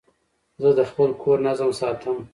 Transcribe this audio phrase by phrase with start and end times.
[0.61, 2.17] زه د خپل کور نظم ساتم.